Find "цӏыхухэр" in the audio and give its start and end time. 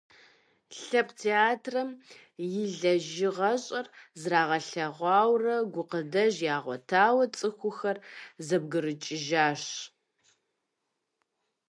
7.35-7.97